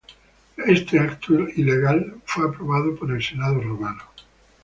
[0.65, 4.01] Este acto ilegal fue aprobado por el Senado romano.